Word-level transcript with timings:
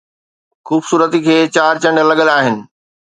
خوبصورتي 0.67 1.19
کي 1.25 1.35
چار 1.55 1.73
چنڊ 1.83 1.97
لڳل 2.09 2.29
آهن 2.37 2.55